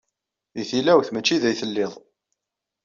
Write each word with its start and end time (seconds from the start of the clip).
Deg 0.57 0.65
tilawt, 0.69 1.07
maci 1.11 1.37
da 1.41 1.47
ay 1.49 1.55
tellid. 1.59 1.93